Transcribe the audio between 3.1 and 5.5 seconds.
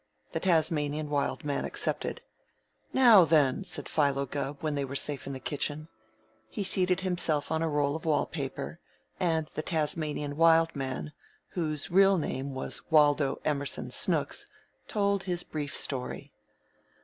then," said Philo Gubb, when they were safe in the